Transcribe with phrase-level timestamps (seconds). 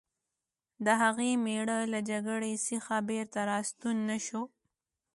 [0.85, 4.41] د هغې مېړه له جګړې څخه بېرته راستون نه شو